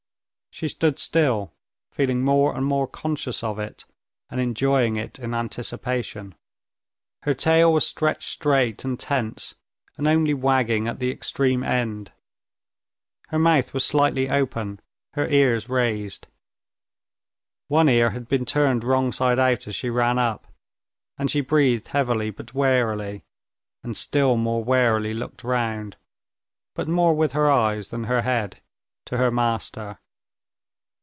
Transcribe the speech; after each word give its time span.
She 0.53 0.67
stood 0.67 0.99
still, 0.99 1.53
feeling 1.93 2.23
more 2.23 2.53
and 2.57 2.65
more 2.65 2.85
conscious 2.85 3.41
of 3.41 3.57
it, 3.57 3.85
and 4.29 4.39
enjoying 4.41 4.97
it 4.97 5.17
in 5.17 5.33
anticipation. 5.33 6.35
Her 7.23 7.33
tail 7.33 7.71
was 7.71 7.87
stretched 7.87 8.27
straight 8.29 8.83
and 8.83 8.99
tense, 8.99 9.55
and 9.97 10.09
only 10.09 10.33
wagging 10.33 10.89
at 10.89 10.99
the 10.99 11.09
extreme 11.09 11.63
end. 11.63 12.11
Her 13.29 13.39
mouth 13.39 13.73
was 13.73 13.85
slightly 13.85 14.29
open, 14.29 14.81
her 15.13 15.25
ears 15.29 15.69
raised. 15.69 16.27
One 17.69 17.87
ear 17.87 18.09
had 18.09 18.27
been 18.27 18.43
turned 18.43 18.83
wrong 18.83 19.13
side 19.13 19.39
out 19.39 19.67
as 19.67 19.75
she 19.75 19.89
ran 19.89 20.19
up, 20.19 20.45
and 21.17 21.31
she 21.31 21.39
breathed 21.41 21.87
heavily 21.87 22.29
but 22.29 22.53
warily, 22.53 23.23
and 23.83 23.95
still 23.95 24.35
more 24.35 24.61
warily 24.63 25.13
looked 25.13 25.45
round, 25.45 25.95
but 26.75 26.89
more 26.89 27.15
with 27.15 27.31
her 27.31 27.49
eyes 27.49 27.87
than 27.89 28.03
her 28.03 28.23
head, 28.23 28.61
to 29.05 29.15
her 29.17 29.31
master. 29.31 29.97